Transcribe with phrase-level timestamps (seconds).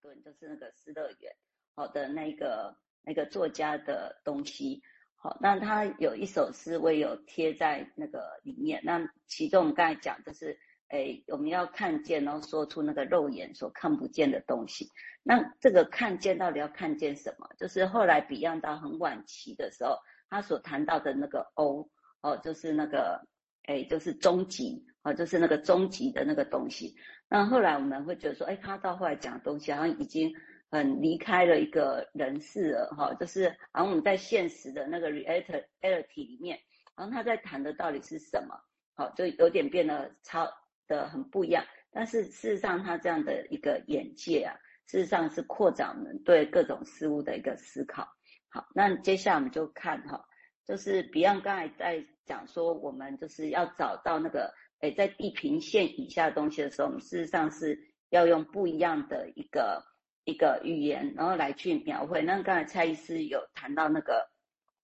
[0.00, 1.34] 顿，就是那个失乐园，
[1.74, 4.82] 好的那个那个作家的东西。
[5.16, 8.80] 好，那他有一首诗，我也有贴在那个里面。
[8.84, 14.86] 那其中我们刚才讲，就是，诶，我们要看见，然后说出那个肉眼所看不见的东西。
[15.22, 17.48] 那这个看见到底要看见什么？
[17.56, 19.96] 就是后来 Beyond 到很晚期的时候，
[20.28, 21.88] 他所谈到的那个 O，
[22.20, 23.26] 哦，就是那个，
[23.66, 26.94] 诶，就是终极，啊，就是那个终极的那个东西。
[27.28, 30.32] 那后来我们会觉得说，诶，他到后来讲的东西好像已经。
[30.70, 36.58] 很离开了一个人世了哈，就是好像我们在现实的那个 reality reality 里面，
[36.96, 38.56] 然后他在谈的到底是什么？
[38.96, 40.50] 好，就有点变得超
[40.88, 41.64] 的很不一样。
[41.92, 44.56] 但是事实上，他这样的一个眼界啊，
[44.88, 48.08] 事实上是扩展我们对各种事物的一个思考。
[48.48, 50.24] 好，那接下来我们就看哈，
[50.66, 57.78] 就是 Beyond 刚才在讲说，我们就是要找到那个诶，在地平线以下的东西的时候，我们事实上是
[58.10, 59.82] 要用不一样的一个。
[60.26, 62.22] 一个语言，然后来去描绘。
[62.22, 64.26] 那刚才蔡医师有谈到那个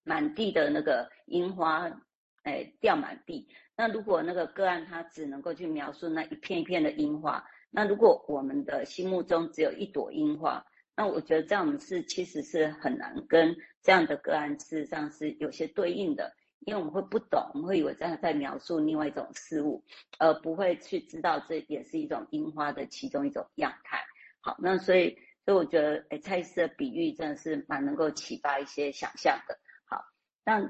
[0.04, 1.90] 满地的那个樱花，
[2.42, 3.48] 哎，掉满地。
[3.74, 10.62] 那如果那个个案他只能够去描述那一片一片的樱花，那如果我们的心目中只有一朵樱花，
[11.00, 16.30] 那我觉得这样是其实是很难跟这样的个案事实上是有些对应的，
[16.66, 19.82] 因为我们会不懂，我们会以为这样在描述另外一种事物，
[20.18, 24.04] 而不会去知道这也是一种樱花的其中一种样态。
[24.42, 25.16] 好，那所以。
[25.46, 29.58] 所以我觉得，诶，蔡医师的比喻真的是蛮能够启发一些想象的。
[29.86, 30.04] 好，
[30.44, 30.60] 那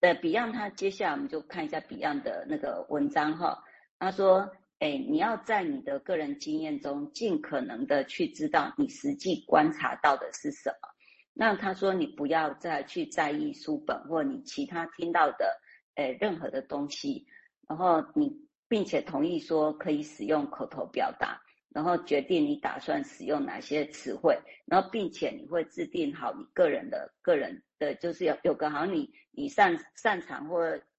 [0.00, 3.64] 呃，Beyond 他接下来我们就看一下 Beyond 的那个文章哈。
[3.98, 10.88] 他说，诶，你要在你的个人经验中尽可能的去知道你实际观察到的是什么。
[11.32, 15.60] 那他说，你不要再去在意书本或你其他听到的，
[15.94, 17.26] 诶，任何的东西。
[17.68, 18.32] 然后你
[18.68, 21.40] 并且同意说可以使用口头表达。
[21.72, 30.58] 然后决定你打算使用哪些词汇，然后并且你会制定好你个人的个人的，就是有有个好像你你擅擅长或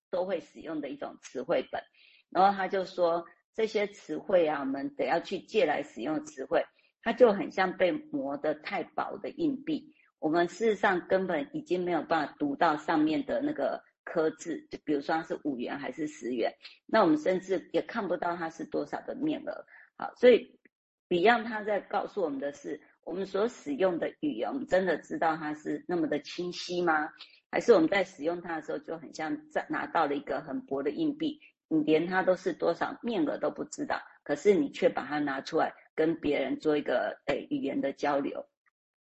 [0.09, 1.83] 都会使用的一种词汇本。
[2.29, 3.21] 然后他就说
[3.53, 6.65] 这些词汇啊，我们得要去借来使用词汇，
[7.01, 16.53] 它就很像被磨得太薄的硬币，我们事实上根本已经没有办法读到上面的那个刻字，就比如说它是五元还是十元，
[16.85, 19.65] 那我们甚至也看不到它是多少的面额。
[19.97, 20.59] 好，所以。
[21.11, 27.09] Beyond 他在告诉我们的是，我们所使用的语言，我们真的知道它是那么的清晰吗？
[27.51, 31.37] 还是我们在使用它的时候，就很像在拿到了一个很薄的硬币，
[31.71, 38.45] 你连它都是多少面额都不知道，可是你却把它拿出来跟别人做一个诶语言的交流。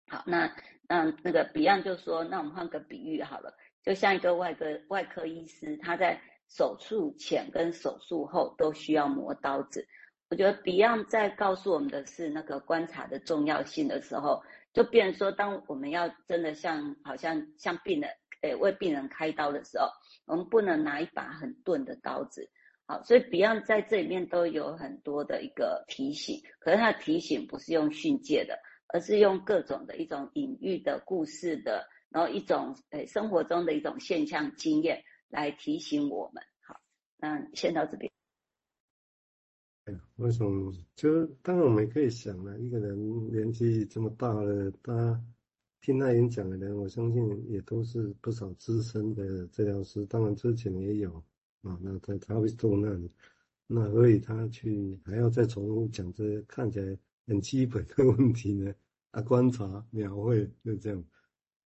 [0.07, 0.51] 好，那
[0.89, 3.53] 那那个 Beyond 就说，那我们换个比喻好了，
[3.83, 9.87] 就像一个外科外科医师，他在手术前跟手术后都需要磨刀子。
[10.31, 14.41] 我觉得 Beyond 在告诉我们的是那个观察的重要性的时候，
[14.73, 18.09] 就变成说，当我们要真的像好像像病人，
[18.41, 19.87] 诶，为病人开刀的时候，
[20.25, 22.49] 我们不能拿一把很钝的刀子。
[22.87, 28.59] 好，所以 Beyond 在这里面都有很多的一个提醒，可是他的提醒不是用训诫的，
[28.93, 36.43] 而是用各种的一种隐喻的故事的，然后一种诶生活中的一种现象经验来提醒我们。
[36.61, 36.79] 好，
[37.17, 38.11] 那先到这边。
[40.17, 40.71] 为什么？
[40.95, 45.19] 就当然我们可以想了，一个人年纪这么大了，他
[45.85, 51.13] 听他演讲的人，我相信也都是不少资深的治疗师，当然之前也有
[51.61, 51.77] 啊。
[51.79, 52.99] 那他他会做那，
[53.67, 56.97] 那所以他去还要再重复讲这看起来
[57.27, 58.73] 很基本的问题呢？
[59.11, 61.03] 啊，观察、描绘就这样。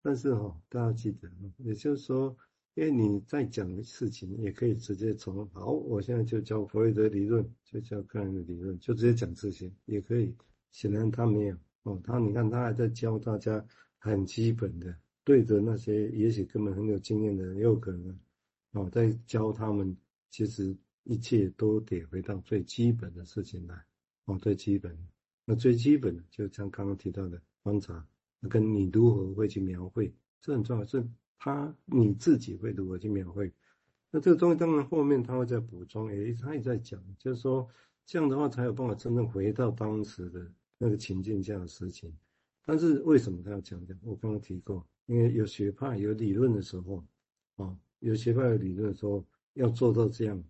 [0.01, 2.35] 但是哈、哦，大家记得，也就是说。
[2.75, 10.33] 因为你在讲的事情，也可以直接从好，我现在就教弗洛伊德理论，就教个人的理论，就直接讲这些，也可以。
[10.71, 13.67] 显然他没有哦，他你看他还在教大家
[13.99, 18.19] 很基本的，对着那些也许根本很有经验的人，也有可能
[18.73, 19.97] 哦，在教他们，
[20.31, 23.85] 其实一切都得回到最基本的事情来
[24.25, 24.97] 哦，最基本。
[25.45, 28.07] 那最基本的，就像刚刚提到的观察，
[28.49, 31.07] 跟你如何会去描绘，这很重要，是。
[31.41, 33.53] 他你自己会如何去描绘？
[34.11, 37.69] 那这个东西当然后面他会再补充，诶，他也在讲，就是说
[38.05, 42.13] 这样的话才有办法真正回到当时的那个情境下的事情。
[42.69, 44.01] 但是为什么他要讲这样？
[44.05, 47.03] 我刚刚提过，因为有学派有理论的时候，
[47.57, 49.25] 啊，有学派有理论的时候，
[49.55, 50.45] 要做到这样，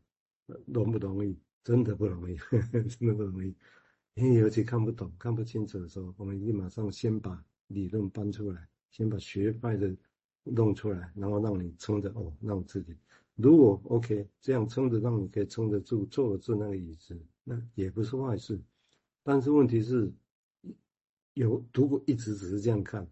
[0.66, 1.38] 容不容易？
[1.62, 3.54] 真的不容易，呵 呵真的不容易。
[4.14, 9.96] 因为尤其看不懂、看不清楚的时候，我们一定马上先把理论搬出来，先把学派的。
[10.50, 12.96] 弄出来，然后让你撑着哦，让自己
[13.34, 18.58] 如果 OK 这样撑着，让你可以撑得住，坐得住那个椅子，那也不是坏事。
[19.22, 20.10] 但是问题是，
[21.38, 23.08] 有如果一直只是这样看，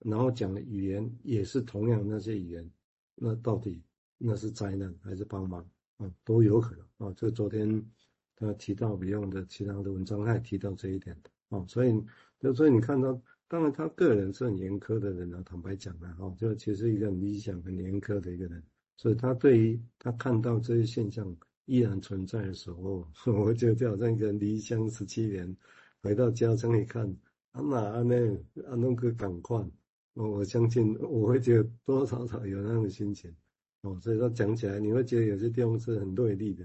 [0.00, 2.68] 然后讲的语言也是同样那些语言，
[3.14, 3.82] 那到底
[4.16, 5.64] 那是灾难还是帮忙
[5.98, 6.10] 啊？
[6.24, 7.14] 都有可能啊。
[7.16, 7.84] 这昨天
[8.34, 11.64] 他提到不用的其他的文章，他也提到这一点的啊。
[11.68, 12.02] 所以，
[12.54, 18.60] 所以你看到，当然他个人是很严苛的人啊，坦白讲啊，哈，就其实一个很理想、很严苛的一个人。
[18.96, 21.36] 所以他对于他看到这些现象
[21.66, 25.56] 依然存在的时候， 我觉得就好像一个离乡十七年，
[26.02, 27.14] 回到家乡一看，
[27.58, 28.34] 啊哪啊那
[28.70, 29.56] 啊那个赶快，
[30.14, 33.34] 我我相信我会觉得多多少少有那样的心情，
[33.82, 36.64] 哦，所以说讲起来你会觉得有些地方是很对立的，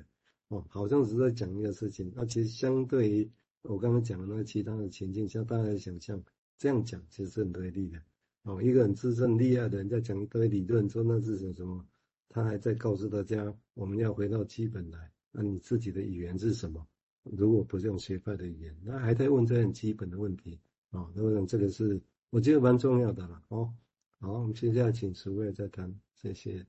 [0.49, 3.31] 哦，好像是在讲一个事情，那其实相对于
[3.63, 6.23] 我刚刚讲的那其他的情境下，大家想象
[6.59, 7.97] 这样讲其实是很对立的，
[8.43, 11.83] 哦，一个很资深厉害的人在讲一堆理论，说那是什什么。
[12.29, 15.11] 他还在告诉大家，我们要回到基本来。
[15.31, 16.83] 那你自己的语言是什么？
[17.23, 20.59] 如果不是用学派的语言，那还在问这很基本的问题
[20.93, 21.09] 啊。
[21.13, 21.99] 那我想这个是
[22.29, 23.41] 我觉得蛮重要的了。
[23.49, 23.73] 哦，
[24.19, 26.65] 好，我们现在请十位再谈，谢谢。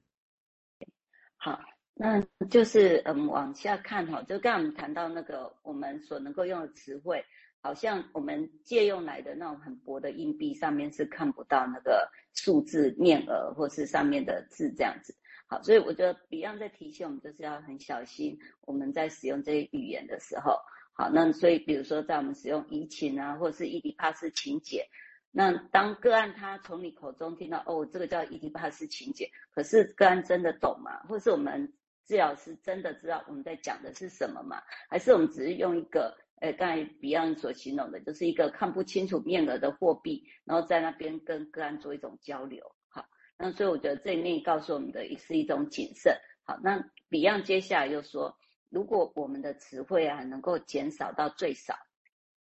[1.37, 1.61] 好，
[1.95, 7.25] 那就是嗯，往下看哈，就刚刚我们谈到那个我们所能够用的词汇，
[7.61, 15.15] 好像我们借用来的那种很薄的硬币上面是看不到那个数字面额或是上面的字这样子。
[15.47, 20.59] 好，所以我觉得 Beyond 在提醒我们，就是要很小心我们在使用这些语言的时候。
[20.97, 24.87] 好，那所以比如说在我们使用移情啊，或者是伊底帕斯情结，
[25.33, 31.01] 那当个案他从你口中听到哦，这个叫伊底帕斯情结，可是个案真的懂吗？
[31.09, 31.73] 或是我们
[32.07, 34.63] 治疗师真的知道我们在讲的是什么吗？
[34.89, 42.65] 还是我们只是用一个，呃，刚才 Beyond 所形容的，就是一个看不清楚面额的货币，然后在那边跟个案做一种交流。
[42.87, 43.05] 好
[43.37, 46.17] 那所以我觉得这里面告诉我们的也是一种谨慎。
[46.45, 46.79] 好，那
[47.11, 48.37] Beyond 接下来又说，
[48.75, 51.77] 如果我们的词汇啊能够减少到最少，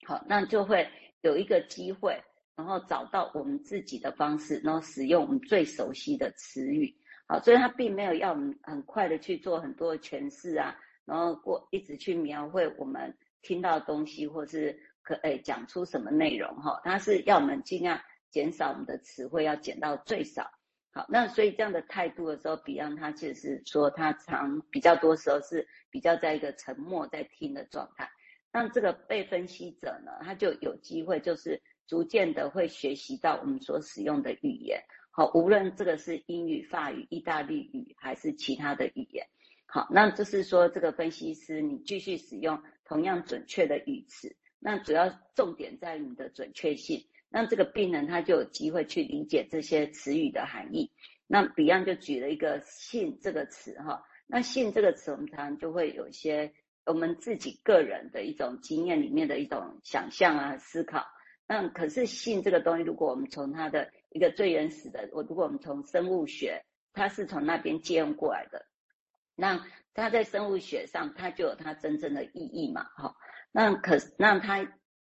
[0.07, 0.89] 好，那就会
[1.21, 2.19] 有一个机会，
[2.57, 6.97] 然后找到我们自己的方式，然后使用我们最熟悉的词语。
[7.29, 10.75] 好，所以他并没有要我们很快的去做很多的诠释啊，
[11.05, 18.01] 然后过一直去描绘我们听到的东西，或是可诶讲出什么内容哈，他是要我们尽量
[18.31, 20.51] 减少我们的词汇，要减到最少。
[20.97, 28.09] 好，那所以这样的态度的时候，Beyond 他其实是说他常比较多时候是比较在一个沉默在听的状态。
[28.53, 34.81] 那这个被分析者呢，他就有机会就是逐渐的会学习到我们所使用的语言。
[35.11, 39.27] 好，无论这个是英语、法语、意大利语还是其他的语言。
[39.67, 47.05] 好，那就是说这个分析师你继续使用同样准确的语词，那主要重点在你的准确性。
[47.37, 50.93] 那这个病人他就有机会去理解这些词语的含义。
[51.27, 56.53] 那 Beyond 就举了一个“信”这个词哈，那“信”这个词我们常常就会有一些
[56.87, 61.05] 我们自己个人的一种经验里面的一种想象啊、思考。
[61.49, 68.65] 那可是“信”这个东西，如果我们从它的一个最原始的，我如果我们从生物学，它是从那边借用过来的，
[69.35, 69.61] 那
[69.93, 73.17] 它在生物学上它就有它真正的意义嘛，哈。
[73.51, 74.73] 那可那它，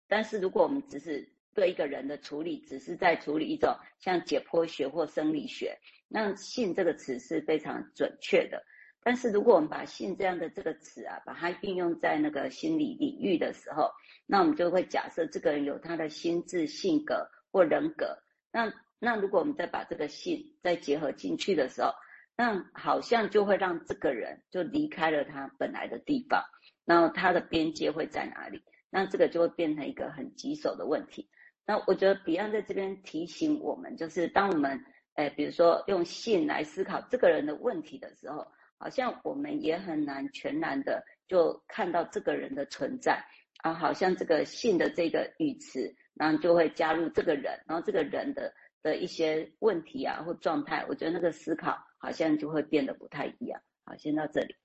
[0.09, 8.63] 但是如果我们只是对一个人的处理，只是在处理一种像解剖学或生理学，那“性”这个词是非常准确的。
[9.01, 13.89] 但是如果我们把“性”这样的这个词啊，把它运用在那个心理领域的时候，
[14.25, 18.17] 那我们就会假设这个人有他的心智、性格或人格。
[18.51, 21.91] 那那如果我们再把这个“性”再结合进去的时候，
[22.35, 26.43] 那好像就会让这个人就离开了他本来的地方，
[26.85, 28.63] 然后他的边界会在哪里？
[28.89, 31.29] 那这个就会变成一个很棘手的问题。
[31.69, 34.83] 那我觉得 Beyond 在这边提醒我们，就是当我们，
[35.17, 38.43] 诶，比如说用信来思考这个人的问题的时候，
[38.79, 43.23] 好像我们也很难全然的就看到这个人的存在
[43.61, 53.61] 啊，好像这个信的这个语词，然后就会加入这个人，然后这个人的的一些问题啊或状态，我觉得那个思考好像就会变得不太一样。
[53.85, 54.55] 好，先到这里。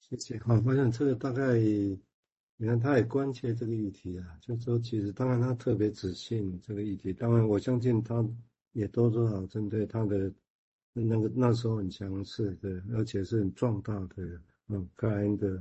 [0.00, 0.38] 谢谢。
[0.38, 1.42] 好，我想这个大概。
[2.56, 8.24] 你看，他也关切这个议题啊，就说，其实当然他特别自信这个议题，当然我相信他
[8.72, 10.32] 也多多少针对他的
[10.92, 15.60] 那个那时候很强势的，而且是很壮大的，嗯，克莱因的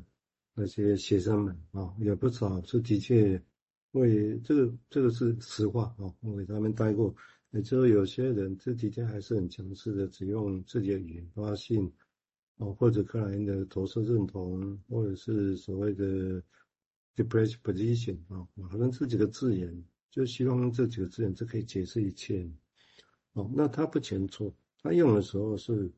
[0.54, 3.42] 那些学生们啊，也不少是的确
[3.94, 7.14] 为这个这个是实话啊，我给他们带过，
[7.50, 11.92] 也就是有些人这几天还是很强势的，只用自己的语言发信
[12.58, 16.40] 哦，或者克莱因的投射认同，或者是所谓的。
[17.16, 22.50] Depressed position 啊，好像这几个字眼，就希望用这几个字眼就可以解释一切。
[23.34, 25.92] 哦，那他不全错，他用的时候是，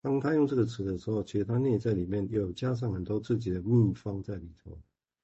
[0.00, 4.78] 当他用这个词的时候，其实他内在里面有加上很多自己的秘方在里头。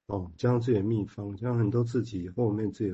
[0.06, 2.88] 哦，加上自己的秘方，加上很多自己后面自己的